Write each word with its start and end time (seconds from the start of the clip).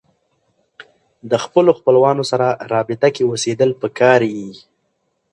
د 1.31 1.33
خپلو 1.43 1.71
خپلوانو 1.79 2.23
سره 2.31 2.47
رابطه 2.73 3.07
کې 3.15 3.23
اوسېدل 3.29 3.69
پکار 3.81 4.19
يي 4.35 4.51